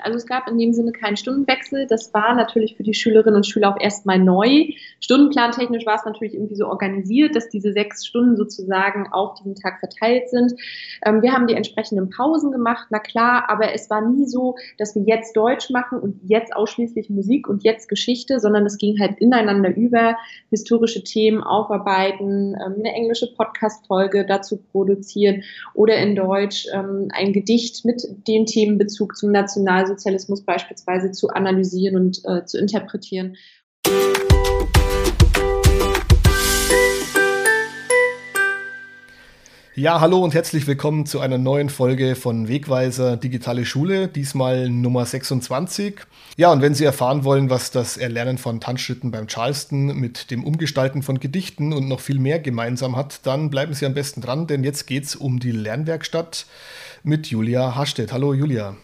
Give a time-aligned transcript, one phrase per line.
[0.00, 1.86] Also es gab in dem Sinne keinen Stundenwechsel.
[1.86, 4.68] Das war natürlich für die Schülerinnen und Schüler auch erstmal neu.
[5.00, 9.80] Stundenplantechnisch war es natürlich irgendwie so organisiert, dass diese sechs Stunden sozusagen auf diesen Tag
[9.80, 10.54] verteilt sind.
[11.04, 14.94] Ähm, wir haben die entsprechenden Pausen gemacht, na klar, aber es war nie so, dass
[14.94, 19.18] wir jetzt Deutsch machen und jetzt ausschließlich Musik und jetzt Geschichte, sondern es ging halt
[19.18, 20.16] ineinander über,
[20.50, 25.42] historische Themen aufarbeiten, ähm, eine englische Podcast-Folge dazu produzieren
[25.74, 31.96] oder in Deutsch ähm, ein Gedicht mit dem Themenbezug zum National Nationalsozialismus beispielsweise zu analysieren
[31.96, 33.36] und äh, zu interpretieren.
[39.74, 45.06] Ja, hallo und herzlich willkommen zu einer neuen Folge von Wegweiser Digitale Schule, diesmal Nummer
[45.06, 45.94] 26.
[46.36, 50.44] Ja, und wenn Sie erfahren wollen, was das Erlernen von Tanzschritten beim Charleston mit dem
[50.44, 54.46] Umgestalten von Gedichten und noch viel mehr gemeinsam hat, dann bleiben Sie am besten dran,
[54.46, 56.44] denn jetzt geht es um die Lernwerkstatt
[57.02, 58.12] mit Julia Hastedt.
[58.12, 58.76] Hallo Julia.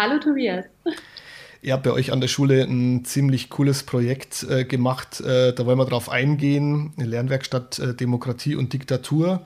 [0.00, 0.64] Hallo Tobias.
[1.60, 5.20] Ihr habt bei euch an der Schule ein ziemlich cooles Projekt äh, gemacht.
[5.20, 6.94] Äh, da wollen wir drauf eingehen.
[6.96, 9.42] Lernwerkstatt äh, Demokratie und Diktatur.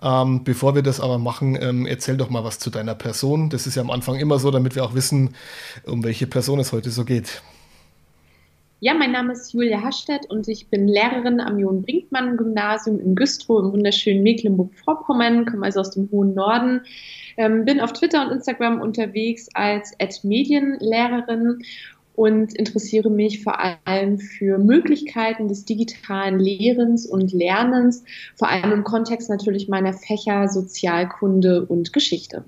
[0.00, 3.50] Ähm, bevor wir das aber machen, ähm, erzähl doch mal was zu deiner Person.
[3.50, 5.34] Das ist ja am Anfang immer so, damit wir auch wissen,
[5.84, 7.42] um welche Person es heute so geht.
[8.78, 13.16] Ja, mein Name ist Julia Hastedt und ich bin Lehrerin am Johann Brinkmann Gymnasium in
[13.16, 16.82] Güstrow im wunderschönen Mecklenburg-Vorpommern, komme also aus dem hohen Norden.
[17.36, 21.62] Ähm, bin auf Twitter und Instagram unterwegs als Medienlehrerin
[22.14, 28.04] und interessiere mich vor allem für Möglichkeiten des digitalen Lehrens und Lernens,
[28.36, 32.44] vor allem im Kontext natürlich meiner Fächer Sozialkunde und Geschichte.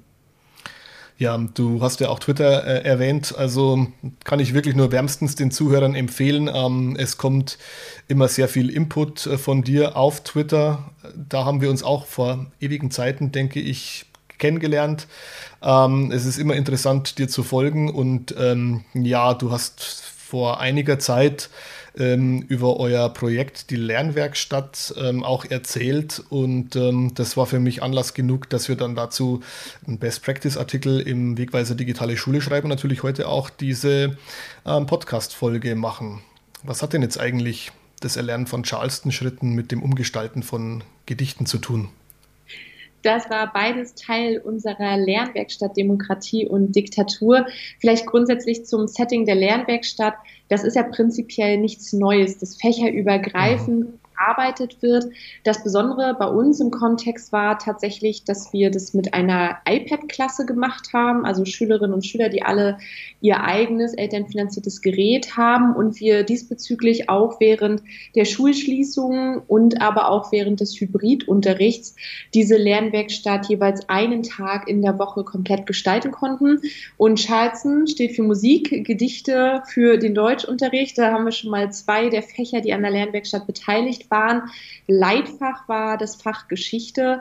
[1.17, 3.87] Ja, du hast ja auch Twitter äh, erwähnt, also
[4.25, 6.51] kann ich wirklich nur wärmstens den Zuhörern empfehlen.
[6.53, 7.57] Ähm, es kommt
[8.09, 10.91] immer sehr viel Input äh, von dir auf Twitter.
[11.17, 14.07] Da haben wir uns auch vor ewigen Zeiten, denke ich,
[14.39, 15.07] kennengelernt.
[15.63, 20.99] Ähm, es ist immer interessant, dir zu folgen und ähm, ja, du hast vor einiger
[20.99, 21.49] Zeit
[21.97, 27.83] ähm, über euer Projekt, die Lernwerkstatt, ähm, auch erzählt und ähm, das war für mich
[27.83, 29.43] Anlass genug, dass wir dann dazu
[29.87, 34.17] einen Best-Practice-Artikel im Wegweiser Digitale Schule schreiben und natürlich heute auch diese
[34.65, 36.23] Podcast-Folge machen.
[36.63, 37.71] Was hat denn jetzt eigentlich
[38.01, 41.91] das Erlernen von Charleston-Schritten mit dem Umgestalten von Gedichten zu tun?
[43.05, 47.47] Das war beides Teil unserer Lernwerkstatt Demokratie und Diktatur.
[47.79, 50.15] Vielleicht grundsätzlich zum Setting der Lernwerkstatt.
[50.49, 52.39] Das ist ja prinzipiell nichts Neues.
[52.39, 55.07] Das fächerübergreifend gearbeitet wird.
[55.45, 60.93] Das Besondere bei uns im Kontext war tatsächlich, dass wir das mit einer iPad-Klasse gemacht
[60.93, 62.79] haben, also Schülerinnen und Schüler, die alle
[63.21, 67.83] ihr eigenes elternfinanziertes Gerät haben und wir diesbezüglich auch während
[68.15, 71.97] der Schulschließungen und aber auch während des Hybridunterrichts
[72.33, 76.61] diese Lernwerkstatt jeweils einen Tag in der Woche komplett gestalten konnten.
[76.97, 80.99] Und Charleston steht für Musik, Gedichte für den Deutschunterricht.
[80.99, 84.49] Da haben wir schon mal zwei der Fächer, die an der Lernwerkstatt beteiligt waren.
[84.87, 87.21] Leitfach war das Fach Geschichte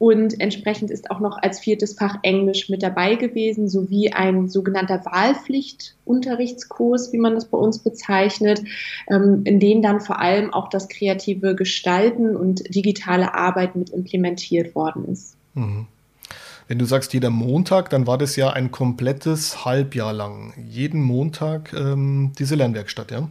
[0.00, 5.04] und entsprechend ist auch noch als viertes Fach Englisch mit dabei gewesen, sowie ein sogenannter
[5.04, 8.62] Wahlpflichtunterrichtskurs, wie man das bei uns bezeichnet,
[9.10, 14.74] ähm, in dem dann vor allem auch das kreative Gestalten und digitale Arbeit mit implementiert
[14.74, 15.36] worden ist.
[15.52, 15.86] Mhm.
[16.66, 20.54] Wenn du sagst jeder Montag, dann war das ja ein komplettes Halbjahr lang.
[20.66, 23.28] Jeden Montag ähm, diese Lernwerkstatt, ja?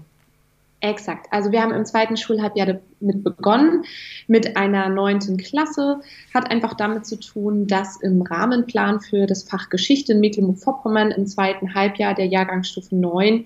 [0.81, 1.27] Exakt.
[1.31, 3.83] Also wir haben im zweiten Schulhalbjahr damit begonnen,
[4.27, 5.99] mit einer neunten Klasse.
[6.33, 11.27] Hat einfach damit zu tun, dass im Rahmenplan für das Fach Geschichte in Mecklenburg-Vorpommern im
[11.27, 13.45] zweiten Halbjahr der Jahrgangsstufe 9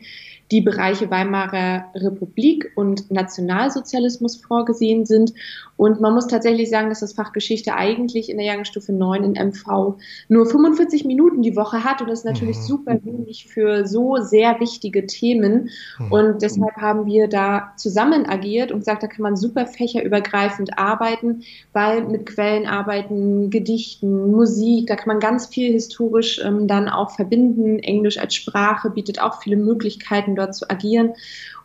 [0.53, 5.33] die Bereiche Weimarer Republik und Nationalsozialismus vorgesehen sind.
[5.77, 9.47] Und man muss tatsächlich sagen, dass das Fach Geschichte eigentlich in der Jahrgangsstufe 9 in
[9.47, 9.95] MV
[10.29, 12.01] nur 45 Minuten die Woche hat.
[12.01, 12.61] Und das ist natürlich mhm.
[12.61, 15.71] super wenig für so sehr wichtige Themen.
[15.97, 16.11] Mhm.
[16.11, 21.41] Und deshalb haben wir da zusammen agiert und gesagt, da kann man super fächerübergreifend arbeiten,
[21.73, 27.09] weil mit Quellen arbeiten, Gedichten, Musik, da kann man ganz viel historisch ähm, dann auch
[27.09, 27.79] verbinden.
[27.79, 31.13] Englisch als Sprache bietet auch viele Möglichkeiten, dort zu agieren.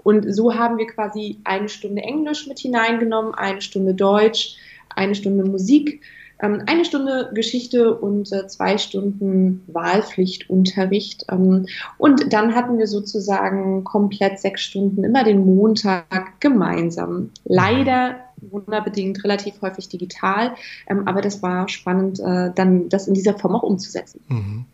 [0.03, 4.57] Und so haben wir quasi eine Stunde Englisch mit hineingenommen, eine Stunde Deutsch,
[4.95, 6.01] eine Stunde Musik,
[6.41, 11.27] ähm, eine Stunde Geschichte und äh, zwei Stunden Wahlpflichtunterricht.
[11.31, 11.67] Ähm,
[11.99, 17.31] und dann hatten wir sozusagen komplett sechs Stunden immer den Montag gemeinsam.
[17.45, 20.55] Leider Corona-bedingt relativ häufig digital.
[20.89, 24.21] Ähm, aber das war spannend, äh, dann das in dieser Form auch umzusetzen.
[24.29, 24.65] Mhm.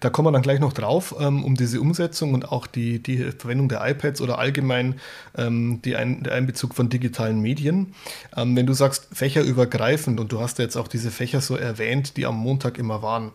[0.00, 3.18] Da kommen wir dann gleich noch drauf, ähm, um diese Umsetzung und auch die, die
[3.32, 4.96] Verwendung der iPads oder allgemein
[5.36, 7.94] ähm, ein, der Einbezug von digitalen Medien.
[8.36, 12.16] Ähm, wenn du sagst fächerübergreifend und du hast ja jetzt auch diese Fächer so erwähnt,
[12.16, 13.32] die am Montag immer waren,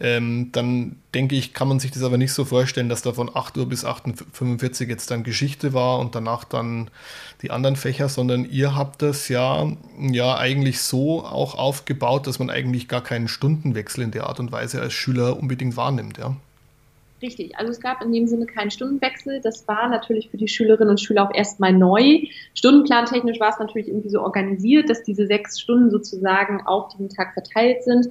[0.00, 3.34] ähm, dann denke ich, kann man sich das aber nicht so vorstellen, dass da von
[3.34, 6.90] 8 Uhr bis 8.45 Uhr jetzt dann Geschichte war und danach dann
[7.40, 12.50] die anderen Fächer, sondern ihr habt das ja, ja eigentlich so auch aufgebaut, dass man
[12.50, 16.36] eigentlich gar keinen Stundenwechsel in der Art und Weise als Schüler unbedingt wahrnimmt, ja.
[17.26, 19.40] Richtig, also es gab in dem Sinne keinen Stundenwechsel.
[19.40, 22.20] Das war natürlich für die Schülerinnen und Schüler auch erstmal neu.
[22.54, 27.32] Stundenplantechnisch war es natürlich irgendwie so organisiert, dass diese sechs Stunden sozusagen auf den Tag
[27.32, 28.06] verteilt sind.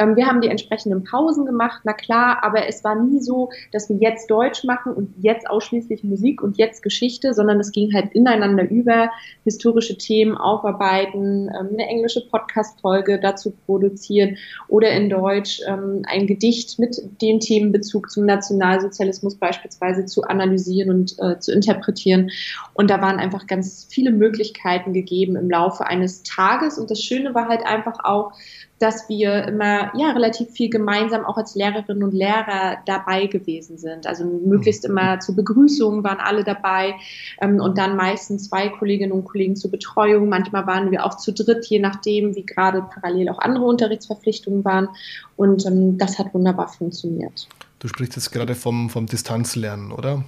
[0.00, 3.88] Ähm, wir haben die entsprechenden Pausen gemacht, na klar, aber es war nie so, dass
[3.88, 8.14] wir jetzt Deutsch machen und jetzt ausschließlich Musik und jetzt Geschichte, sondern es ging halt
[8.14, 9.12] ineinander über,
[9.44, 16.80] historische Themen aufarbeiten, ähm, eine englische Podcast-Folge dazu produzieren oder in Deutsch ähm, ein Gedicht
[16.80, 22.30] mit dem Themenbezug zum Nationalen Nationalsozialismus beispielsweise zu analysieren und äh, zu interpretieren.
[22.74, 26.78] Und da waren einfach ganz viele Möglichkeiten gegeben im Laufe eines Tages.
[26.78, 28.32] Und das Schöne war halt einfach auch,
[28.78, 34.06] dass wir immer ja relativ viel gemeinsam auch als Lehrerinnen und Lehrer dabei gewesen sind.
[34.06, 34.90] Also möglichst mhm.
[34.90, 36.94] immer zur Begrüßung waren alle dabei
[37.40, 40.28] ähm, und dann meistens zwei Kolleginnen und Kollegen zur Betreuung.
[40.28, 44.88] Manchmal waren wir auch zu dritt, je nachdem, wie gerade parallel auch andere Unterrichtsverpflichtungen waren.
[45.36, 47.48] Und ähm, das hat wunderbar funktioniert.
[47.86, 50.24] Du sprichst jetzt gerade vom, vom Distanzlernen, oder?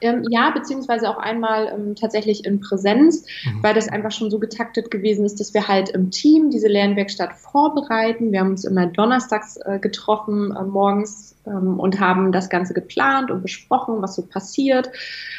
[0.00, 3.62] Ähm, ja, beziehungsweise auch einmal ähm, tatsächlich in Präsenz, mhm.
[3.62, 7.34] weil das einfach schon so getaktet gewesen ist, dass wir halt im Team diese Lernwerkstatt
[7.34, 8.32] vorbereiten.
[8.32, 13.42] Wir haben uns immer donnerstags äh, getroffen, äh, morgens und haben das Ganze geplant und
[13.42, 14.90] besprochen, was so passiert,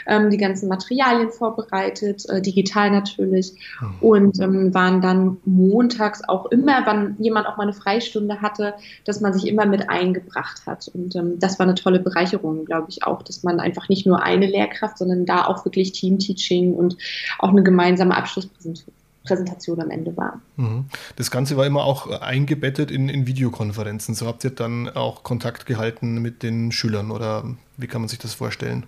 [0.06, 3.96] ähm, die ganzen Materialien vorbereitet, äh, digital natürlich mhm.
[4.02, 8.74] und ähm, waren dann montags auch immer, wann jemand auch mal eine Freistunde hatte,
[9.06, 10.90] dass man sich immer mit eingebracht hat.
[10.94, 14.22] Und ähm, das war eine tolle Bereicherung, glaube ich auch, dass man einfach nicht nur
[14.22, 16.98] eine Lehrkraft, sondern da auch wirklich Team-Teaching und
[17.40, 18.94] auch eine gemeinsame Abschlusspräsentation
[19.30, 20.42] am Ende war.
[20.58, 20.86] Mhm.
[21.16, 24.16] Das Ganze war immer auch eingebettet in, in, Videokonferenzen.
[24.16, 27.44] So habt ihr dann auch Kontakt gehalten mit den Schülern oder
[27.78, 28.86] wie kann man sich das vorstellen?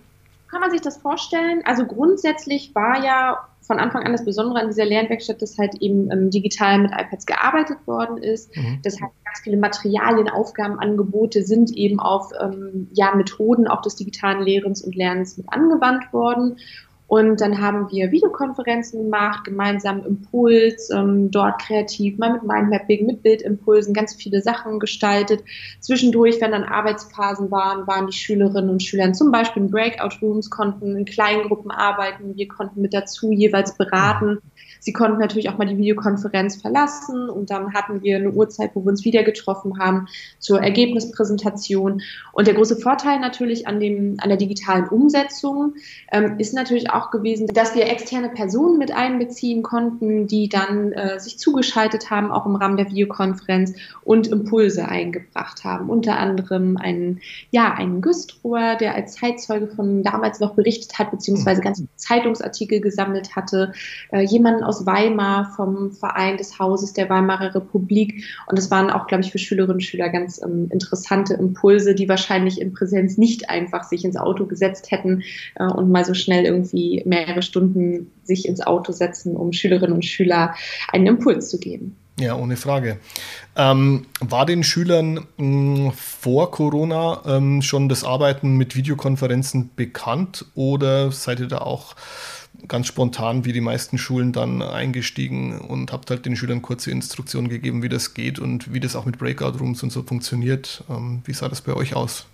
[0.50, 1.62] Kann man sich das vorstellen?
[1.64, 6.10] Also grundsätzlich war ja von Anfang an das Besondere an dieser Lernwerkstatt, dass halt eben
[6.12, 8.56] ähm, digital mit iPads gearbeitet worden ist.
[8.56, 8.78] Mhm.
[8.82, 14.42] Das heißt, ganz viele Materialien, Aufgabenangebote sind eben auf ähm, ja, Methoden auch des digitalen
[14.42, 16.58] Lehrens und Lernens mit angewandt worden.
[17.08, 23.22] Und dann haben wir Videokonferenzen gemacht, gemeinsam Impuls, ähm, dort kreativ, mal mit Mindmapping, mit
[23.22, 25.44] Bildimpulsen, ganz viele Sachen gestaltet.
[25.80, 30.50] Zwischendurch, wenn dann Arbeitsphasen waren, waren die Schülerinnen und Schüler zum Beispiel in Breakout Rooms,
[30.50, 34.38] konnten in kleinen Gruppen arbeiten, wir konnten mit dazu jeweils beraten.
[34.80, 38.84] Sie konnten natürlich auch mal die Videokonferenz verlassen und dann hatten wir eine Uhrzeit, wo
[38.84, 40.06] wir uns wieder getroffen haben
[40.38, 42.02] zur Ergebnispräsentation.
[42.32, 45.74] Und der große Vorteil natürlich an, dem, an der digitalen Umsetzung
[46.12, 51.20] ähm, ist natürlich auch gewesen, dass wir externe Personen mit einbeziehen konnten, die dann äh,
[51.20, 55.90] sich zugeschaltet haben, auch im Rahmen der Videokonferenz und Impulse eingebracht haben.
[55.90, 57.20] Unter anderem einen,
[57.50, 63.36] ja, einen Güstrohr, der als Zeitzeuge von damals noch berichtet hat, beziehungsweise ganz Zeitungsartikel gesammelt
[63.36, 63.72] hatte,
[64.12, 68.24] äh, jemanden aus Weimar vom Verein des Hauses der Weimarer Republik.
[68.46, 72.08] Und es waren auch, glaube ich, für Schülerinnen und Schüler ganz ähm, interessante Impulse, die
[72.08, 75.22] wahrscheinlich in Präsenz nicht einfach sich ins Auto gesetzt hätten
[75.56, 80.04] äh, und mal so schnell irgendwie mehrere Stunden sich ins Auto setzen, um Schülerinnen und
[80.04, 80.54] Schüler
[80.92, 81.96] einen Impuls zu geben.
[82.18, 82.98] Ja, ohne Frage.
[83.56, 90.46] Ähm, war den Schülern mh, hm, vor Corona ähm, schon das Arbeiten mit Videokonferenzen bekannt
[90.54, 91.94] oder seid ihr da auch
[92.68, 97.50] ganz spontan wie die meisten Schulen dann eingestiegen und habt halt den Schülern kurze Instruktionen
[97.50, 100.84] gegeben, wie das geht und wie das auch mit Breakout Rooms und so funktioniert.
[100.88, 102.26] Ähm, wie sah das bei euch aus?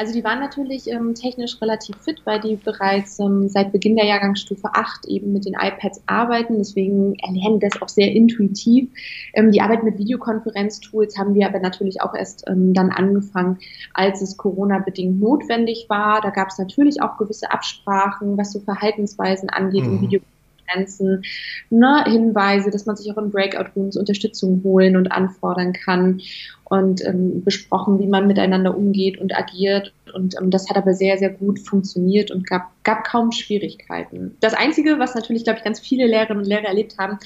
[0.00, 4.06] Also die waren natürlich ähm, technisch relativ fit, weil die bereits ähm, seit Beginn der
[4.06, 6.56] Jahrgangsstufe 8 eben mit den iPads arbeiten.
[6.56, 8.88] Deswegen erlernen das auch sehr intuitiv.
[9.34, 13.58] Ähm, die Arbeit mit Videokonferenztools haben wir aber natürlich auch erst ähm, dann angefangen,
[13.92, 16.22] als es Corona-bedingt notwendig war.
[16.22, 19.96] Da gab es natürlich auch gewisse Absprachen, was so Verhaltensweisen angeht mhm.
[19.96, 20.39] im Videokonferenztool.
[20.72, 21.22] Grenzen,
[21.70, 26.20] ne, Hinweise, dass man sich auch in Breakout-Rooms Unterstützung holen und anfordern kann
[26.64, 29.92] und ähm, besprochen, wie man miteinander umgeht und agiert.
[30.14, 34.36] Und ähm, das hat aber sehr, sehr gut funktioniert und gab, gab kaum Schwierigkeiten.
[34.40, 37.18] Das Einzige, was natürlich, glaube ich, ganz viele Lehrerinnen und Lehrer erlebt haben,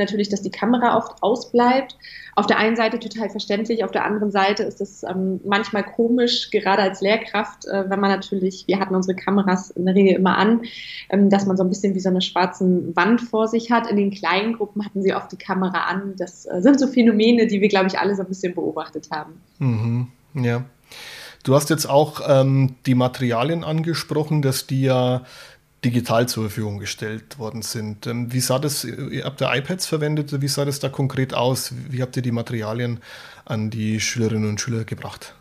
[0.00, 1.96] natürlich, dass die Kamera oft ausbleibt.
[2.34, 6.50] Auf der einen Seite total verständlich, auf der anderen Seite ist es ähm, manchmal komisch,
[6.50, 10.38] gerade als Lehrkraft, äh, wenn man natürlich, wir hatten unsere Kameras in der Regel immer
[10.38, 10.62] an,
[11.10, 12.64] ähm, dass man so ein bisschen wie so eine schwarze
[12.96, 13.90] Wand vor sich hat.
[13.90, 16.14] In den kleinen Gruppen hatten sie oft die Kamera an.
[16.16, 19.40] Das äh, sind so Phänomene, die wir, glaube ich, alle so ein bisschen beobachtet haben.
[19.58, 20.08] Mhm.
[20.34, 20.64] Ja.
[21.42, 25.22] Du hast jetzt auch ähm, die Materialien angesprochen, dass die ja
[25.84, 28.06] digital zur Verfügung gestellt worden sind.
[28.06, 31.72] Ähm, wie sah das, ihr habt ihr iPads verwendet, wie sah das da konkret aus?
[31.88, 33.00] Wie habt ihr die Materialien
[33.44, 35.34] an die Schülerinnen und Schüler gebracht?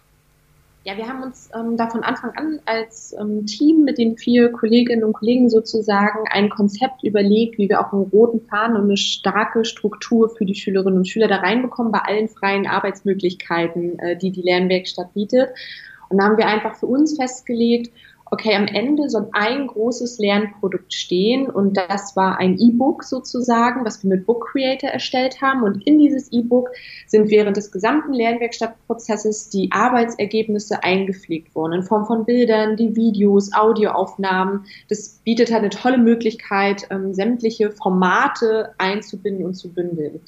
[0.85, 4.49] Ja, wir haben uns ähm, da von Anfang an als ähm, Team mit den vier
[4.49, 8.95] Kolleginnen und Kollegen sozusagen ein Konzept überlegt, wie wir auch einen roten Faden und eine
[8.95, 14.31] starke Struktur für die Schülerinnen und Schüler da reinbekommen bei allen freien Arbeitsmöglichkeiten, äh, die
[14.31, 15.49] die Lernwerkstatt bietet.
[16.07, 17.93] Und da haben wir einfach für uns festgelegt,
[18.31, 24.03] okay, am Ende soll ein großes Lernprodukt stehen und das war ein E-Book sozusagen, was
[24.03, 26.69] wir mit Book Creator erstellt haben und in dieses E-Book
[27.07, 33.51] sind während des gesamten Lernwerkstattprozesses die Arbeitsergebnisse eingepflegt worden in Form von Bildern, die Videos,
[33.53, 34.65] Audioaufnahmen.
[34.89, 40.21] Das bietet halt eine tolle Möglichkeit, ähm, sämtliche Formate einzubinden und zu bündeln.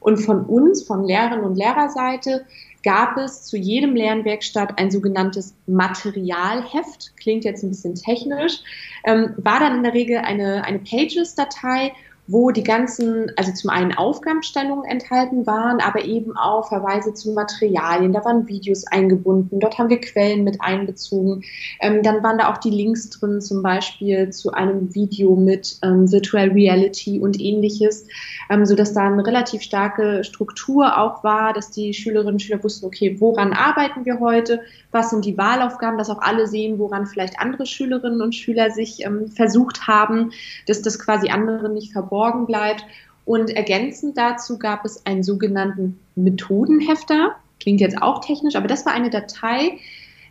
[0.00, 2.44] Und von uns, von Lehrerinnen und Lehrerseite,
[2.86, 8.60] gab es zu jedem Lernwerkstatt ein sogenanntes Materialheft, klingt jetzt ein bisschen technisch,
[9.04, 11.92] ähm, war dann in der Regel eine, eine Pages-Datei,
[12.28, 18.12] wo die ganzen, also zum einen Aufgabenstellungen enthalten waren, aber eben auch Verweise zu Materialien.
[18.12, 21.44] Da waren Videos eingebunden, dort haben wir Quellen mit einbezogen.
[21.80, 26.10] Ähm, dann waren da auch die Links drin, zum Beispiel zu einem Video mit ähm,
[26.10, 28.06] Virtual Reality und ähnliches,
[28.50, 32.86] ähm, sodass da eine relativ starke Struktur auch war, dass die Schülerinnen und Schüler wussten,
[32.86, 37.38] okay, woran arbeiten wir heute, was sind die Wahlaufgaben, dass auch alle sehen, woran vielleicht
[37.38, 40.32] andere Schülerinnen und Schüler sich ähm, versucht haben,
[40.66, 42.15] dass das quasi anderen nicht verborgen
[42.46, 42.84] bleibt.
[43.24, 47.36] Und ergänzend dazu gab es einen sogenannten Methodenhefter.
[47.60, 49.78] Klingt jetzt auch technisch, aber das war eine Datei,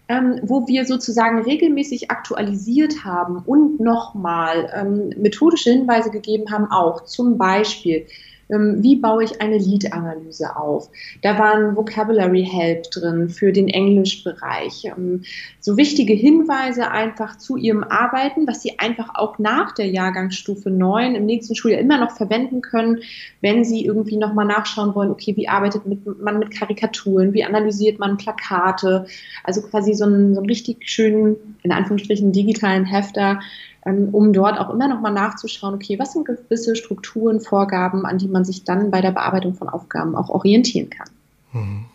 [0.07, 7.05] ähm, wo wir sozusagen regelmäßig aktualisiert haben und nochmal ähm, methodische Hinweise gegeben haben, auch
[7.05, 8.05] zum Beispiel,
[8.47, 10.89] wie baue ich eine Lead-Analyse auf?
[11.23, 14.85] Da waren Vocabulary Help drin für den Englischbereich.
[14.85, 15.23] Ähm,
[15.59, 21.15] so wichtige Hinweise einfach zu ihrem Arbeiten, was sie einfach auch nach der Jahrgangsstufe 9
[21.15, 22.99] im nächsten Schuljahr immer noch verwenden können,
[23.41, 25.83] wenn sie irgendwie nochmal nachschauen wollen, okay, wie arbeitet
[26.21, 29.07] man mit Karikaturen, wie analysiert man Plakate,
[29.43, 33.39] also quasi so einen, so einen richtig schönen, in Anführungsstrichen, digitalen Hefter, ähm,
[33.85, 38.27] um dort auch immer noch mal nachzuschauen, okay, was sind gewisse Strukturen, Vorgaben, an die
[38.27, 41.09] man sich dann bei der Bearbeitung von Aufgaben auch orientieren kann.
[41.53, 41.85] Mhm.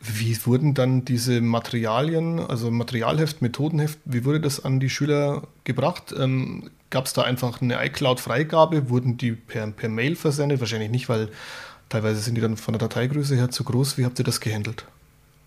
[0.00, 6.14] Wie wurden dann diese Materialien, also Materialheft, Methodenheft, wie wurde das an die Schüler gebracht?
[6.18, 8.90] Ähm, Gab es da einfach eine iCloud-Freigabe?
[8.90, 10.58] Wurden die per, per Mail versendet?
[10.58, 11.28] Wahrscheinlich nicht, weil
[11.88, 13.96] teilweise sind die dann von der Dateigröße her zu groß.
[13.96, 14.86] Wie habt ihr das gehandelt?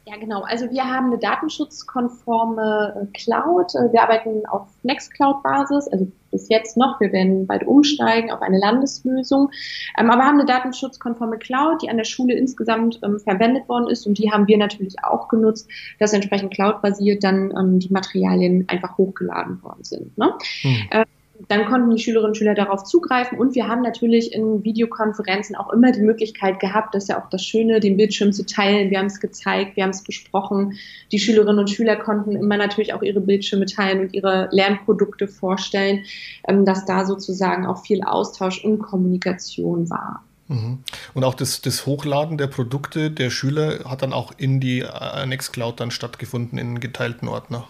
[0.06, 0.42] Ja, genau.
[0.42, 3.74] Also wir haben eine datenschutzkonforme äh, Cloud.
[3.74, 7.00] Äh, wir arbeiten auf Nextcloud-Basis, also bis jetzt noch.
[7.00, 9.50] Wir werden bald umsteigen auf eine Landeslösung.
[9.98, 14.06] Ähm, aber haben eine datenschutzkonforme Cloud, die an der Schule insgesamt ähm, verwendet worden ist
[14.06, 15.70] und die haben wir natürlich auch genutzt,
[16.00, 20.18] dass entsprechend cloud-basiert dann ähm, die Materialien einfach hochgeladen worden sind.
[20.18, 20.34] Ne?
[20.64, 21.04] Hm
[21.48, 25.72] dann konnten die Schülerinnen und Schüler darauf zugreifen und wir haben natürlich in Videokonferenzen auch
[25.72, 28.90] immer die Möglichkeit gehabt, das ist ja auch das Schöne, den Bildschirm zu teilen.
[28.90, 30.78] Wir haben es gezeigt, wir haben es besprochen.
[31.12, 36.06] Die Schülerinnen und Schüler konnten immer natürlich auch ihre Bildschirme teilen und ihre Lernprodukte vorstellen,
[36.48, 40.24] ähm, dass da sozusagen auch viel Austausch und Kommunikation war.
[40.48, 40.80] Mhm.
[41.14, 45.26] Und auch das, das, Hochladen der Produkte der Schüler hat dann auch in die äh,
[45.26, 47.68] Nextcloud dann stattgefunden, in geteilten Ordner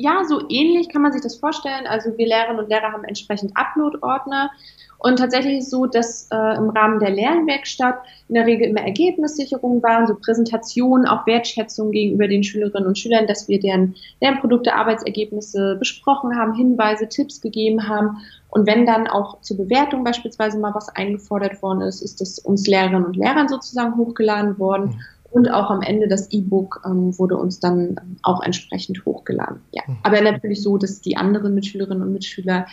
[0.00, 1.86] ja, so ähnlich kann man sich das vorstellen.
[1.86, 4.50] Also wir Lehrerinnen und Lehrer haben entsprechend Upload-Ordner.
[4.98, 8.82] Und tatsächlich ist es so, dass äh, im Rahmen der Lernwerkstatt in der Regel immer
[8.82, 14.74] Ergebnissicherungen waren, so Präsentationen, auch Wertschätzung gegenüber den Schülerinnen und Schülern, dass wir deren Lernprodukte,
[14.74, 18.18] Arbeitsergebnisse besprochen haben, Hinweise, Tipps gegeben haben.
[18.50, 22.66] Und wenn dann auch zur Bewertung beispielsweise mal was eingefordert worden ist, ist das uns
[22.66, 24.86] Lehrerinnen und Lehrern sozusagen hochgeladen worden.
[24.86, 25.00] Mhm.
[25.30, 29.60] Und auch am Ende das E-Book ähm, wurde uns dann auch entsprechend hochgeladen.
[29.70, 29.82] Ja.
[29.86, 29.98] Mhm.
[30.02, 32.66] Aber natürlich so, dass die anderen Mitschülerinnen und Mitschüler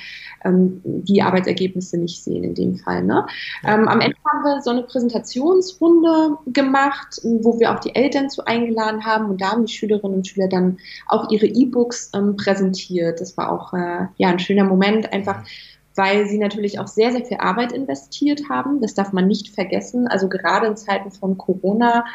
[0.43, 3.03] ähm, die Arbeitsergebnisse nicht sehen in dem Fall.
[3.03, 3.25] Ne?
[3.63, 8.45] Ähm, am Ende haben wir so eine Präsentationsrunde gemacht, wo wir auch die Eltern zu
[8.45, 13.21] eingeladen haben und da haben die Schülerinnen und Schüler dann auch ihre E-Books ähm, präsentiert.
[13.21, 15.43] Das war auch äh, ja ein schöner Moment, einfach
[15.97, 18.81] weil sie natürlich auch sehr, sehr viel Arbeit investiert haben.
[18.81, 20.07] Das darf man nicht vergessen.
[20.07, 22.05] Also gerade in Zeiten von Corona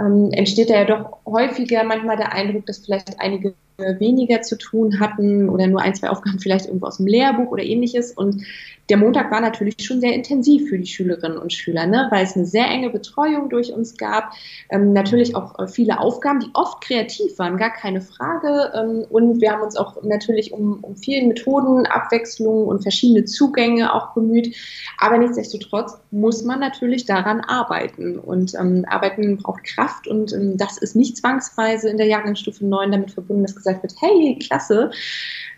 [0.00, 3.54] ähm, entsteht da ja doch häufiger manchmal der Eindruck, dass vielleicht einige
[3.98, 7.62] weniger zu tun hatten oder nur ein, zwei Aufgaben vielleicht irgendwo aus dem Lehrbuch oder
[7.62, 8.12] ähnliches.
[8.12, 8.44] Und
[8.90, 12.08] der Montag war natürlich schon sehr intensiv für die Schülerinnen und Schüler, ne?
[12.10, 14.32] weil es eine sehr enge Betreuung durch uns gab.
[14.68, 18.72] Ähm, natürlich auch äh, viele Aufgaben, die oft kreativ waren, gar keine Frage.
[18.74, 23.94] Ähm, und wir haben uns auch natürlich um, um vielen Methoden, Abwechslungen und verschiedene Zugänge
[23.94, 24.56] auch bemüht.
[24.98, 28.18] Aber nichtsdestotrotz muss man natürlich daran arbeiten.
[28.18, 32.90] Und ähm, Arbeiten braucht Kraft und ähm, das ist nicht zwangsweise in der Jahrgangsstufe 9
[32.90, 34.90] damit verbunden, dass gesagt wird, hey, klasse,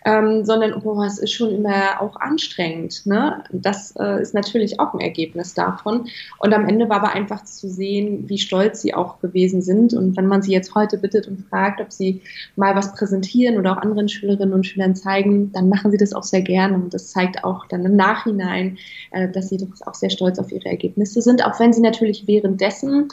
[0.05, 3.05] ähm, sondern boah, es ist schon immer auch anstrengend.
[3.05, 3.43] Ne?
[3.51, 6.07] Das äh, ist natürlich auch ein Ergebnis davon.
[6.39, 9.93] Und am Ende war aber einfach zu sehen, wie stolz sie auch gewesen sind.
[9.93, 12.21] Und wenn man sie jetzt heute bittet und fragt, ob sie
[12.55, 16.23] mal was präsentieren oder auch anderen Schülerinnen und Schülern zeigen, dann machen sie das auch
[16.23, 16.75] sehr gerne.
[16.75, 18.77] Und das zeigt auch dann im Nachhinein,
[19.11, 22.27] äh, dass sie doch auch sehr stolz auf ihre Ergebnisse sind, auch wenn sie natürlich
[22.27, 23.07] währenddessen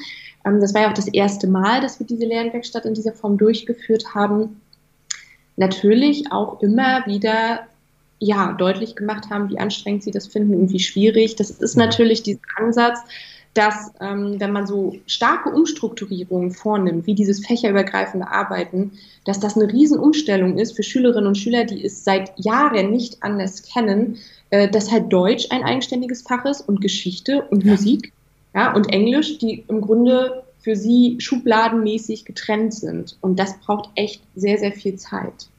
[0.45, 3.37] ähm, das war ja auch das erste Mal, dass wir diese Lernwerkstatt in dieser Form
[3.37, 4.62] durchgeführt haben
[5.60, 7.60] natürlich auch immer wieder
[8.18, 11.36] ja, deutlich gemacht haben, wie anstrengend sie das finden und wie schwierig.
[11.36, 11.84] Das ist mhm.
[11.84, 12.98] natürlich dieser Ansatz,
[13.54, 18.92] dass ähm, wenn man so starke Umstrukturierungen vornimmt, wie dieses fächerübergreifende Arbeiten,
[19.24, 23.62] dass das eine Riesenumstellung ist für Schülerinnen und Schüler, die es seit Jahren nicht anders
[23.62, 24.18] kennen,
[24.50, 27.72] äh, dass halt Deutsch ein eigenständiges Fach ist und Geschichte und ja.
[27.72, 28.12] Musik
[28.54, 33.16] ja, und Englisch, die im Grunde für sie schubladenmäßig getrennt sind.
[33.20, 35.50] Und das braucht echt sehr, sehr viel Zeit.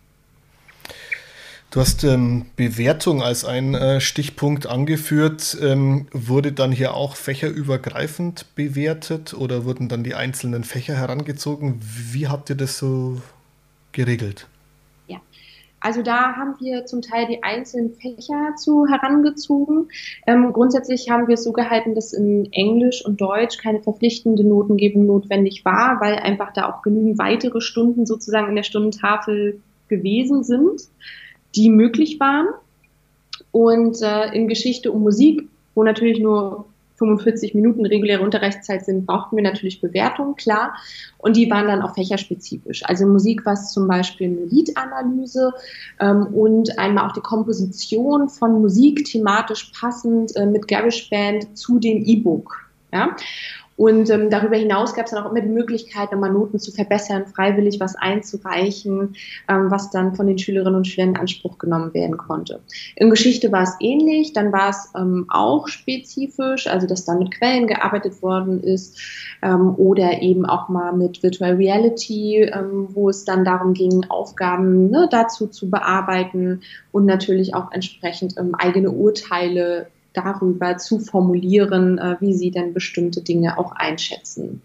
[1.72, 5.58] Du hast ähm, Bewertung als einen äh, Stichpunkt angeführt.
[5.62, 11.80] Ähm, wurde dann hier auch fächerübergreifend bewertet oder wurden dann die einzelnen Fächer herangezogen?
[11.82, 13.22] Wie habt ihr das so
[13.94, 14.48] geregelt?
[15.84, 19.88] Also da haben wir zum Teil die einzelnen Fächer zu herangezogen.
[20.28, 25.08] Ähm, grundsätzlich haben wir es so gehalten, dass in Englisch und Deutsch keine verpflichtende Notengebung
[25.08, 30.84] notwendig war, weil einfach da auch genügend weitere Stunden sozusagen in der Stundentafel gewesen sind,
[31.56, 32.48] die möglich waren.
[33.52, 36.66] Und äh, in Geschichte und Musik, wo natürlich nur
[37.02, 40.76] 45 Minuten reguläre Unterrichtszeit sind, brauchten wir natürlich Bewertungen, klar.
[41.18, 42.84] Und die waren dann auch fächerspezifisch.
[42.86, 45.52] Also Musik war es zum Beispiel eine Liedanalyse
[46.00, 52.04] ähm, und einmal auch die Komposition von Musik thematisch passend äh, mit GarageBand zu dem
[52.06, 52.56] E-Book.
[52.94, 53.16] Ja?
[53.82, 57.26] Und ähm, darüber hinaus gab es dann auch immer die Möglichkeit, nochmal Noten zu verbessern,
[57.26, 59.16] freiwillig was einzureichen,
[59.50, 62.60] ähm, was dann von den Schülerinnen und Schülern in Anspruch genommen werden konnte.
[62.96, 67.32] In Geschichte war es ähnlich, dann war es ähm, auch spezifisch, also dass dann mit
[67.32, 69.00] Quellen gearbeitet worden ist
[69.42, 74.92] ähm, oder eben auch mal mit Virtual Reality, ähm, wo es dann darum ging, Aufgaben
[74.92, 76.62] ne, dazu zu bearbeiten
[76.92, 83.22] und natürlich auch entsprechend ähm, eigene Urteile darüber zu formulieren, äh, wie sie denn bestimmte
[83.22, 84.62] Dinge auch einschätzen.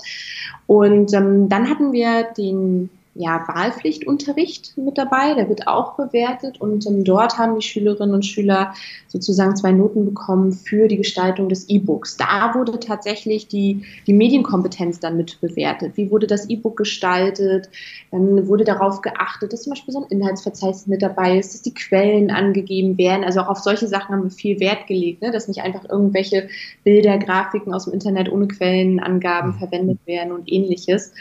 [0.66, 6.86] Und ähm, dann hatten wir den ja, Wahlpflichtunterricht mit dabei, der wird auch bewertet und
[6.86, 8.74] ähm, dort haben die Schülerinnen und Schüler
[9.08, 12.16] sozusagen zwei Noten bekommen für die Gestaltung des E-Books.
[12.16, 15.96] Da wurde tatsächlich die, die Medienkompetenz dann mit bewertet.
[15.96, 17.70] Wie wurde das E-Book gestaltet?
[18.10, 21.74] Dann wurde darauf geachtet, dass zum Beispiel so ein Inhaltsverzeichnis mit dabei ist, dass die
[21.74, 23.24] Quellen angegeben werden.
[23.24, 25.30] Also auch auf solche Sachen haben wir viel Wert gelegt, ne?
[25.30, 26.48] dass nicht einfach irgendwelche
[26.84, 29.58] Bilder, Grafiken aus dem Internet ohne Quellenangaben mhm.
[29.58, 31.14] verwendet werden und ähnliches.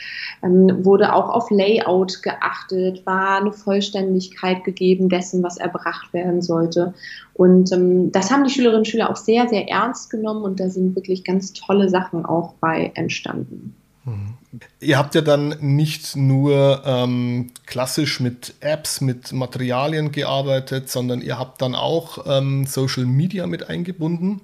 [0.44, 6.42] Ähm, wurde auch auf Layout Layout geachtet, war eine Vollständigkeit gegeben dessen, was erbracht werden
[6.42, 6.94] sollte.
[7.34, 10.70] Und ähm, das haben die Schülerinnen und Schüler auch sehr, sehr ernst genommen und da
[10.70, 13.76] sind wirklich ganz tolle Sachen auch bei entstanden.
[14.06, 14.36] Mhm.
[14.80, 21.38] Ihr habt ja dann nicht nur ähm, klassisch mit Apps, mit Materialien gearbeitet, sondern ihr
[21.38, 24.40] habt dann auch ähm, Social Media mit eingebunden.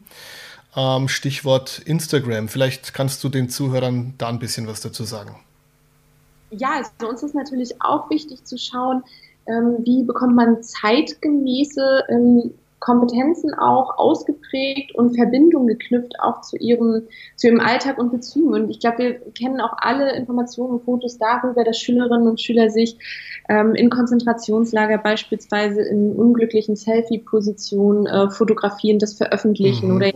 [0.76, 2.50] Ähm, Stichwort Instagram.
[2.50, 5.36] Vielleicht kannst du den Zuhörern da ein bisschen was dazu sagen
[6.52, 9.04] ja, also uns ist natürlich auch wichtig zu schauen,
[9.48, 17.04] ähm, wie bekommt man zeitgemäße ähm, Kompetenzen auch ausgeprägt und Verbindungen geknüpft auch zu ihrem,
[17.36, 18.54] zu ihrem Alltag und Bezügen.
[18.54, 22.72] Und ich glaube, wir kennen auch alle Informationen und Fotos darüber, dass Schülerinnen und Schüler
[22.72, 22.98] sich
[23.50, 29.96] ähm, in Konzentrationslager beispielsweise in unglücklichen Selfie-Positionen äh, fotografieren, das veröffentlichen mhm.
[29.96, 30.12] oder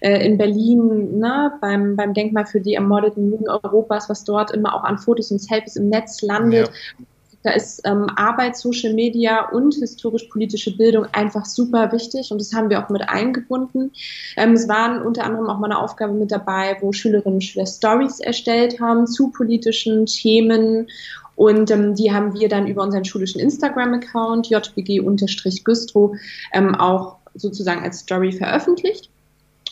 [0.00, 4.74] äh, in Berlin ne, beim, beim Denkmal für die ermordeten Juden Europas, was dort immer
[4.74, 6.68] auch an Fotos und Selfies im Netz landet.
[6.68, 7.04] Ja.
[7.44, 12.70] Da ist ähm, Arbeit, Social Media und historisch-politische Bildung einfach super wichtig und das haben
[12.70, 13.90] wir auch mit eingebunden.
[14.36, 17.66] Ähm, es waren unter anderem auch mal eine Aufgabe mit dabei, wo Schülerinnen und Schüler
[17.66, 20.86] Stories erstellt haben zu politischen Themen
[21.34, 26.16] und ähm, die haben wir dann über unseren schulischen Instagram-Account jbg-güstrow
[26.52, 29.10] ähm, auch sozusagen als Story veröffentlicht.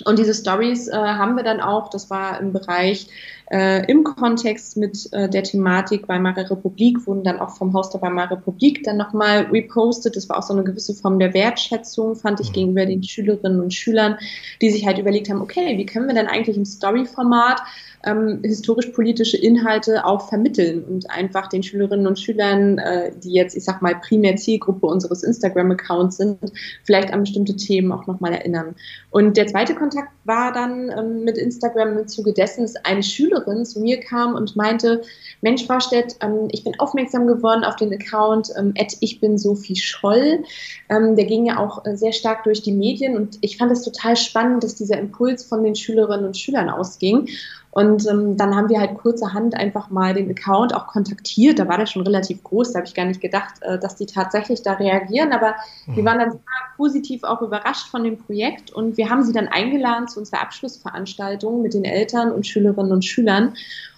[0.06, 3.06] Und diese Stories äh, haben wir dann auch, das war im Bereich
[3.50, 8.00] äh, im Kontext mit äh, der Thematik Weimarer Republik, wurden dann auch vom Haus der
[8.00, 10.16] Weimarer Republik dann nochmal repostet.
[10.16, 12.54] Das war auch so eine gewisse Form der Wertschätzung, fand ich, mhm.
[12.54, 14.16] gegenüber den Schülerinnen und Schülern,
[14.62, 17.60] die sich halt überlegt haben, okay, wie können wir denn eigentlich im Story-Format
[18.04, 23.64] ähm, historisch-politische Inhalte auch vermitteln und einfach den Schülerinnen und Schülern, äh, die jetzt, ich
[23.64, 26.38] sag mal, primär Zielgruppe unseres Instagram-Accounts sind,
[26.84, 28.74] vielleicht an bestimmte Themen auch nochmal erinnern.
[29.10, 33.64] Und der zweite Kontakt war dann ähm, mit Instagram im Zuge dessen, dass eine Schülerin
[33.66, 35.02] zu mir kam und meinte,
[35.42, 40.44] Mensch, Warstedt, ähm, ich bin aufmerksam geworden auf den Account, ähm, ich bin Sophie Scholl.
[40.88, 43.82] Ähm, der ging ja auch äh, sehr stark durch die Medien und ich fand es
[43.82, 47.28] total spannend, dass dieser Impuls von den Schülerinnen und Schülern ausging.
[47.72, 51.58] Und ähm, dann haben wir halt kurzerhand einfach mal den Account auch kontaktiert.
[51.58, 54.06] Da war der schon relativ groß, da habe ich gar nicht gedacht, äh, dass die
[54.06, 55.32] tatsächlich da reagieren.
[55.32, 55.54] Aber
[55.86, 55.96] mhm.
[55.96, 56.40] wir waren dann sehr
[56.76, 61.62] positiv auch überrascht von dem Projekt und wir haben sie dann eingeladen zu unserer Abschlussveranstaltung
[61.62, 63.54] mit den Eltern und Schülerinnen und Schülern.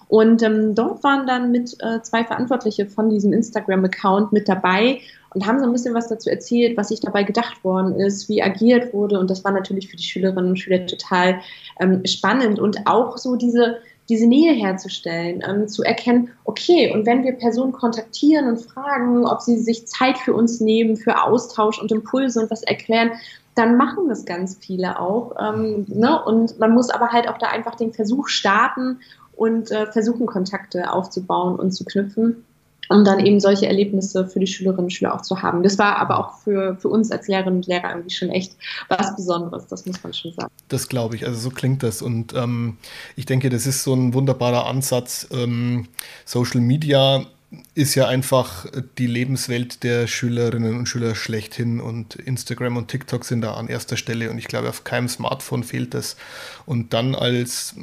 [0.09, 5.01] Und ähm, dort waren dann mit äh, zwei Verantwortliche von diesem Instagram-Account mit dabei
[5.35, 8.43] und haben so ein bisschen was dazu erzählt, was sich dabei gedacht worden ist, wie
[8.43, 9.19] agiert wurde.
[9.19, 11.41] Und das war natürlich für die Schülerinnen und Schüler total
[11.81, 17.25] ähm, spannend und auch so diese, diese Nähe herzustellen, ähm, zu erkennen, okay, und wenn
[17.25, 21.91] wir Personen kontaktieren und fragen, ob sie sich Zeit für uns nehmen, für Austausch und
[21.91, 23.13] Impulse und was erklären,
[23.55, 25.37] dann machen das ganz viele auch.
[25.39, 26.23] Ähm, ne?
[26.25, 29.01] Und man muss aber halt auch da einfach den Versuch starten
[29.37, 32.45] und äh, versuchen, Kontakte aufzubauen und zu knüpfen
[32.93, 35.63] um dann eben solche Erlebnisse für die Schülerinnen und Schüler auch zu haben.
[35.63, 38.57] Das war aber auch für, für uns als Lehrerinnen und Lehrer irgendwie schon echt
[38.89, 40.51] was Besonderes, das muss man schon sagen.
[40.69, 42.77] Das glaube ich, also so klingt das und ähm,
[43.17, 45.27] ich denke, das ist so ein wunderbarer Ansatz.
[45.33, 45.89] Ähm,
[46.25, 47.27] Social Media
[47.75, 48.67] ist ja einfach
[48.99, 53.97] die Lebenswelt der Schülerinnen und Schüler schlechthin und Instagram und TikTok sind da an erster
[53.97, 56.17] Stelle und ich glaube, auf keinem Smartphone fehlt das.
[56.65, 57.75] Und dann als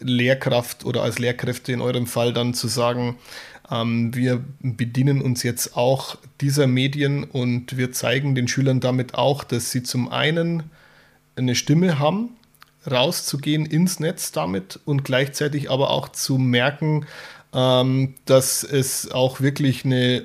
[0.00, 3.16] Lehrkraft oder als Lehrkräfte in eurem Fall dann zu sagen,
[3.70, 9.44] ähm, wir bedienen uns jetzt auch dieser Medien und wir zeigen den Schülern damit auch,
[9.44, 10.64] dass sie zum einen
[11.36, 12.30] eine Stimme haben,
[12.90, 17.06] rauszugehen ins Netz damit und gleichzeitig aber auch zu merken,
[17.52, 20.24] ähm, dass es auch wirklich eine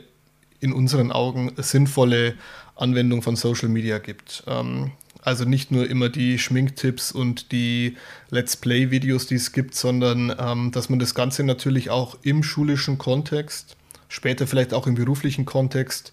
[0.59, 2.35] in unseren Augen sinnvolle
[2.75, 4.43] Anwendung von Social Media gibt.
[4.47, 7.97] Ähm, also nicht nur immer die Schminktipps und die
[8.29, 12.97] Let's Play-Videos, die es gibt, sondern ähm, dass man das Ganze natürlich auch im schulischen
[12.97, 13.75] Kontext,
[14.09, 16.11] später vielleicht auch im beruflichen Kontext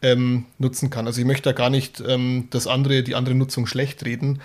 [0.00, 1.06] ähm, nutzen kann.
[1.06, 4.40] Also ich möchte da gar nicht ähm, das andere, die andere Nutzung schlecht reden,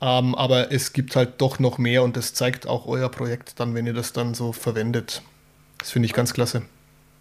[0.00, 3.74] ähm, aber es gibt halt doch noch mehr und das zeigt auch euer Projekt dann,
[3.74, 5.22] wenn ihr das dann so verwendet.
[5.78, 6.62] Das finde ich ganz klasse.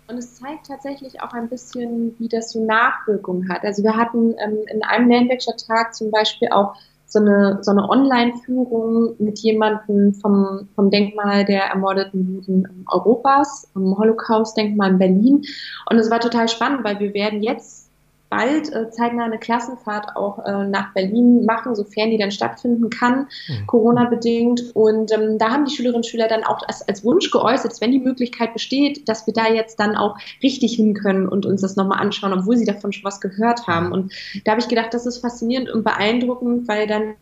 [0.09, 3.63] Und es zeigt tatsächlich auch ein bisschen, wie das so Nachwirkungen hat.
[3.63, 9.15] Also wir hatten ähm, in einem Lernwerkstatt-Tag zum Beispiel auch so eine, so eine Online-Führung
[9.19, 15.41] mit jemandem vom, vom Denkmal der ermordeten Juden Europas, am Holocaust-Denkmal in Berlin.
[15.89, 17.86] Und es war total spannend, weil wir werden jetzt
[18.29, 23.27] bald äh, zeitnah eine Klassenfahrt auch äh, nach Berlin machen, sofern die dann stattfinden kann,
[23.47, 23.67] mhm.
[23.67, 24.75] Corona-bedingt.
[24.75, 27.91] Und ähm, da haben die Schülerinnen und Schüler dann auch als, als Wunsch geäußert, wenn
[27.91, 31.75] die Möglichkeit besteht, dass wir da jetzt dann auch richtig hin können und uns das
[31.75, 33.91] nochmal anschauen, obwohl sie davon schon was gehört haben.
[33.91, 34.13] Und
[34.43, 37.15] da habe ich gedacht, das ist faszinierend und beeindruckend, weil dann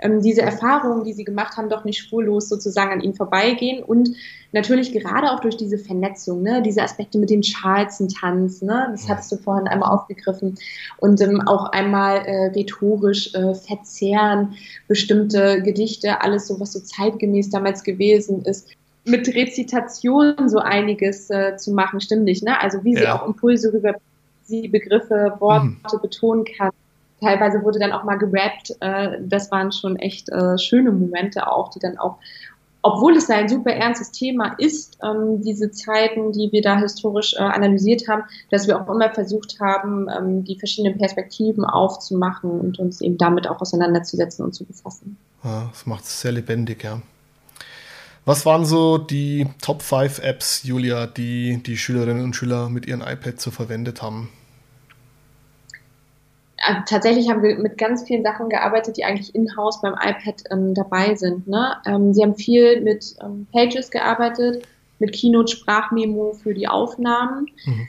[0.00, 4.10] ähm, diese Erfahrungen, die sie gemacht haben, doch nicht spurlos sozusagen an ihnen vorbeigehen und
[4.52, 9.32] natürlich gerade auch durch diese Vernetzung, ne, diese Aspekte mit dem Charleston-Tanz, ne, das hattest
[9.32, 10.56] du vorhin einmal aufgegriffen
[10.98, 14.54] und ähm, auch einmal äh, rhetorisch äh, verzehren,
[14.88, 18.68] bestimmte Gedichte, alles so, was so zeitgemäß damals gewesen ist,
[19.04, 22.60] mit Rezitation so einiges äh, zu machen, stimmlich, ne?
[22.60, 23.20] Also wie sie ja.
[23.20, 23.94] auch Impulse rüber
[24.44, 26.00] sie Begriffe, Worte mhm.
[26.02, 26.70] betonen kann
[27.22, 28.76] teilweise wurde dann auch mal gerappt.
[28.80, 32.18] Äh, das waren schon echt äh, schöne Momente auch, die dann auch,
[32.82, 37.38] obwohl es ein super ernstes Thema ist, ähm, diese Zeiten, die wir da historisch äh,
[37.38, 43.00] analysiert haben, dass wir auch immer versucht haben, ähm, die verschiedenen Perspektiven aufzumachen und uns
[43.00, 45.16] eben damit auch auseinanderzusetzen und zu befassen.
[45.44, 47.00] Ja, das macht es sehr lebendig, ja.
[48.24, 53.00] Was waren so die Top 5 Apps, Julia, die die Schülerinnen und Schüler mit ihren
[53.00, 54.28] iPads so verwendet haben?
[56.64, 60.74] Also tatsächlich haben wir mit ganz vielen Sachen gearbeitet, die eigentlich in-house beim iPad ähm,
[60.74, 61.48] dabei sind.
[61.48, 61.76] Ne?
[61.86, 64.64] Ähm, sie haben viel mit ähm, Pages gearbeitet,
[65.00, 67.88] mit Keynote Sprachmemo für die Aufnahmen, mhm.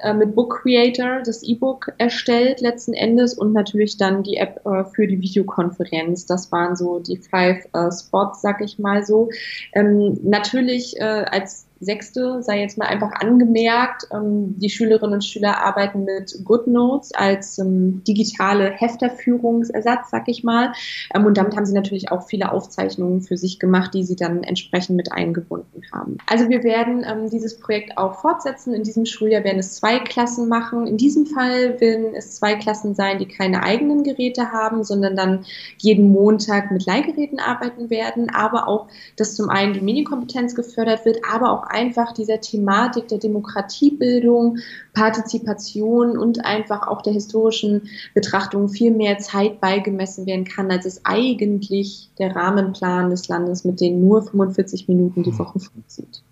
[0.00, 4.84] äh, mit Book Creator das E-Book erstellt letzten Endes und natürlich dann die App äh,
[4.84, 6.24] für die Videokonferenz.
[6.24, 9.28] Das waren so die five äh, Spots, sag ich mal so.
[9.74, 14.08] Ähm, natürlich äh, als Sechste, sei jetzt mal einfach angemerkt.
[14.12, 20.72] Ähm, die Schülerinnen und Schüler arbeiten mit GoodNotes als ähm, digitale Hefterführungsersatz, sag ich mal.
[21.14, 24.42] Ähm, und damit haben sie natürlich auch viele Aufzeichnungen für sich gemacht, die sie dann
[24.42, 26.18] entsprechend mit eingebunden haben.
[26.26, 28.74] Also wir werden dieses Projekt auch fortsetzen.
[28.74, 30.86] In diesem Schuljahr werden es zwei Klassen machen.
[30.86, 35.44] In diesem Fall werden es zwei Klassen sein, die keine eigenen Geräte haben, sondern dann
[35.78, 41.18] jeden Montag mit Leihgeräten arbeiten werden, aber auch, dass zum einen die Medienkompetenz gefördert wird,
[41.30, 44.58] aber auch einfach dieser Thematik der Demokratiebildung,
[44.92, 51.04] Partizipation und einfach auch der historischen Betrachtung viel mehr Zeit beigemessen werden kann, als es
[51.04, 55.38] eigentlich der Rahmenplan des Landes mit den nur 45 Minuten die hm.
[55.38, 56.22] Woche vorsieht.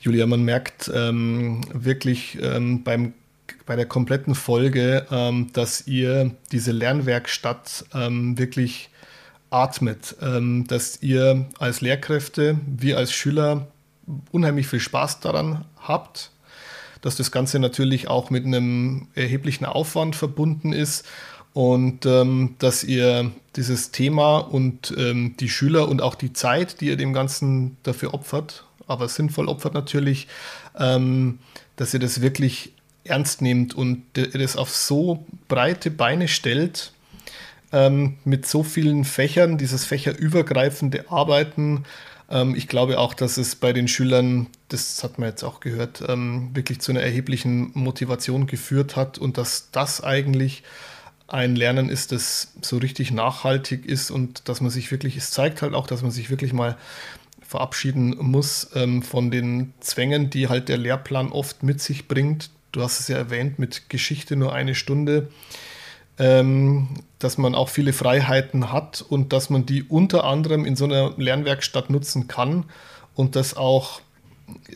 [0.00, 3.14] Julia, man merkt ähm, wirklich ähm, beim
[3.68, 8.88] bei der kompletten Folge, ähm, dass ihr diese Lernwerkstatt ähm, wirklich
[9.50, 13.66] atmet, ähm, dass ihr als Lehrkräfte, wir als Schüler
[14.30, 16.30] unheimlich viel Spaß daran habt,
[17.00, 21.06] dass das Ganze natürlich auch mit einem erheblichen Aufwand verbunden ist
[21.52, 26.86] und ähm, dass ihr dieses Thema und ähm, die Schüler und auch die Zeit, die
[26.86, 30.28] ihr dem Ganzen dafür opfert, aber sinnvoll opfert natürlich,
[30.78, 31.38] ähm,
[31.76, 32.72] dass ihr das wirklich
[33.04, 36.92] ernst nehmt und das auf so breite Beine stellt,
[37.72, 41.84] ähm, mit so vielen Fächern, dieses fächerübergreifende Arbeiten.
[42.30, 46.02] Ähm, ich glaube auch, dass es bei den Schülern, das hat man jetzt auch gehört,
[46.06, 50.62] ähm, wirklich zu einer erheblichen Motivation geführt hat und dass das eigentlich
[51.26, 55.60] ein Lernen ist, das so richtig nachhaltig ist und dass man sich wirklich, es zeigt
[55.60, 56.76] halt auch, dass man sich wirklich mal
[57.46, 62.50] verabschieden muss ähm, von den Zwängen, die halt der Lehrplan oft mit sich bringt.
[62.72, 65.28] Du hast es ja erwähnt mit Geschichte nur eine Stunde
[66.18, 70.84] ähm, dass man auch viele Freiheiten hat und dass man die unter anderem in so
[70.84, 72.64] einer Lernwerkstatt nutzen kann
[73.14, 74.00] und das auch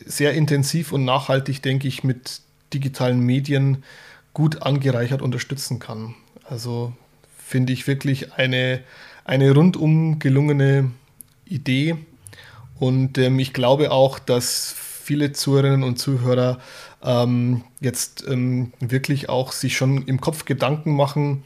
[0.05, 2.41] sehr intensiv und nachhaltig, denke ich, mit
[2.73, 3.83] digitalen Medien
[4.33, 6.15] gut angereichert unterstützen kann.
[6.43, 6.93] Also
[7.37, 8.81] finde ich wirklich eine,
[9.25, 10.91] eine rundum gelungene
[11.45, 11.95] Idee.
[12.79, 16.59] Und ähm, ich glaube auch, dass viele Zuhörerinnen und Zuhörer
[17.03, 21.43] ähm, jetzt ähm, wirklich auch sich schon im Kopf Gedanken machen,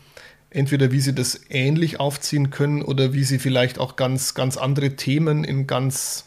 [0.50, 4.96] entweder wie sie das ähnlich aufziehen können oder wie sie vielleicht auch ganz, ganz andere
[4.96, 6.26] Themen in ganz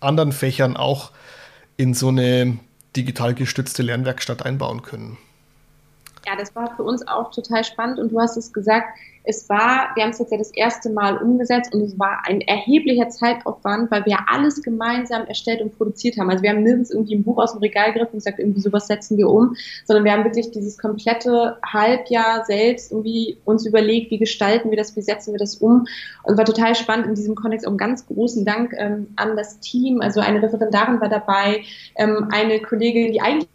[0.00, 1.12] anderen Fächern auch
[1.76, 2.58] in so eine
[2.96, 5.16] digital gestützte Lernwerkstatt einbauen können.
[6.26, 8.86] Ja, das war für uns auch total spannend und du hast es gesagt,
[9.24, 12.40] es war, wir haben es jetzt ja das erste Mal umgesetzt und es war ein
[12.40, 16.30] erheblicher Zeitaufwand, weil wir alles gemeinsam erstellt und produziert haben.
[16.30, 18.88] Also wir haben nirgends irgendwie ein Buch aus dem Regal gegriffen und gesagt, irgendwie sowas
[18.88, 24.18] setzen wir um, sondern wir haben wirklich dieses komplette Halbjahr selbst irgendwie uns überlegt, wie
[24.18, 25.86] gestalten wir das, wie setzen wir das um
[26.24, 27.66] und war total spannend in diesem Kontext.
[27.66, 30.00] Auch einen ganz großen Dank ähm, an das Team.
[30.00, 31.62] Also eine Referendarin war dabei,
[31.96, 33.48] ähm, eine Kollegin, die eigentlich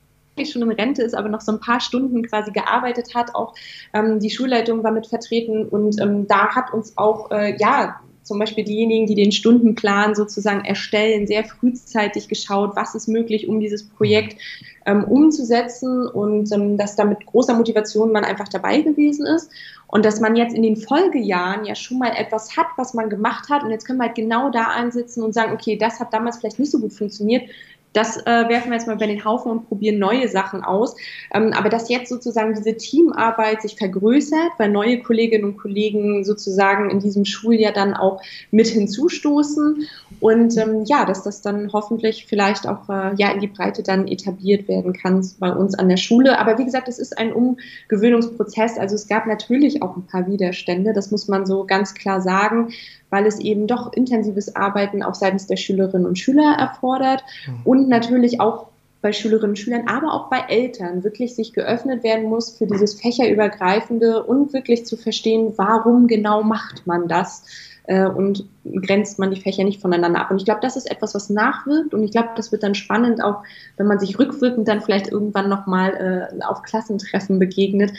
[0.45, 3.35] schon in Rente ist, aber noch so ein paar Stunden quasi gearbeitet hat.
[3.35, 3.53] Auch
[3.93, 8.39] ähm, die Schulleitung war mit vertreten und ähm, da hat uns auch, äh, ja, zum
[8.39, 13.87] Beispiel diejenigen, die den Stundenplan sozusagen erstellen, sehr frühzeitig geschaut, was ist möglich, um dieses
[13.87, 14.39] Projekt
[14.85, 19.49] ähm, umzusetzen und ähm, dass da mit großer Motivation man einfach dabei gewesen ist.
[19.87, 23.49] Und dass man jetzt in den Folgejahren ja schon mal etwas hat, was man gemacht
[23.49, 23.63] hat.
[23.63, 26.59] Und jetzt können wir halt genau da ansitzen und sagen, okay, das hat damals vielleicht
[26.59, 27.49] nicht so gut funktioniert,
[27.93, 30.95] das äh, werfen wir jetzt mal über den Haufen und probieren neue Sachen aus.
[31.33, 36.89] Ähm, aber dass jetzt sozusagen diese Teamarbeit sich vergrößert, weil neue Kolleginnen und Kollegen sozusagen
[36.89, 38.21] in diesem Schuljahr dann auch
[38.51, 39.87] mit hinzustoßen
[40.19, 44.07] und ähm, ja, dass das dann hoffentlich vielleicht auch äh, ja in die Breite dann
[44.07, 46.39] etabliert werden kann bei uns an der Schule.
[46.39, 48.77] Aber wie gesagt, es ist ein Umgewöhnungsprozess.
[48.77, 52.69] Also es gab natürlich auch ein paar Widerstände, das muss man so ganz klar sagen
[53.09, 57.61] weil es eben doch intensives Arbeiten auch seitens der Schülerinnen und Schüler erfordert mhm.
[57.63, 58.67] und natürlich auch
[59.01, 62.99] bei Schülerinnen und Schülern, aber auch bei Eltern wirklich sich geöffnet werden muss für dieses
[62.99, 67.43] fächerübergreifende und wirklich zu verstehen, warum genau macht man das
[67.87, 70.31] und grenzt man die Fächer nicht voneinander ab.
[70.31, 73.23] Und ich glaube, das ist etwas, was nachwirkt und ich glaube, das wird dann spannend,
[73.23, 73.43] auch
[73.77, 77.91] wenn man sich rückwirkend dann vielleicht irgendwann nochmal äh, auf Klassentreffen begegnet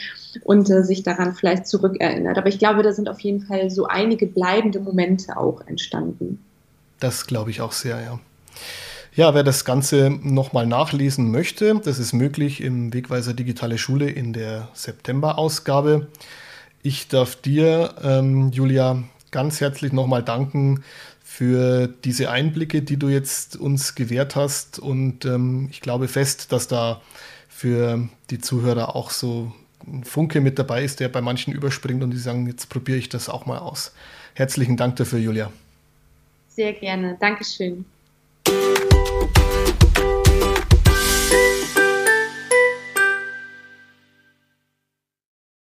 [0.45, 2.37] und äh, sich daran vielleicht zurückerinnert.
[2.37, 6.45] Aber ich glaube, da sind auf jeden Fall so einige bleibende Momente auch entstanden.
[7.01, 8.19] Das glaube ich auch sehr, ja.
[9.15, 14.33] Ja, wer das Ganze nochmal nachlesen möchte, das ist möglich im Wegweiser Digitale Schule in
[14.33, 16.07] der September-Ausgabe.
[16.83, 20.83] Ich darf dir, ähm, Julia, ganz herzlich nochmal danken
[21.23, 24.79] für diese Einblicke, die du jetzt uns gewährt hast.
[24.79, 27.01] Und ähm, ich glaube fest, dass da
[27.49, 29.53] für die Zuhörer auch so
[29.87, 33.09] ein Funke mit dabei ist, der bei manchen überspringt und die sagen, jetzt probiere ich
[33.09, 33.93] das auch mal aus.
[34.35, 35.53] Herzlichen Dank dafür, Julia.
[36.49, 37.17] Sehr gerne.
[37.21, 37.85] Dankeschön.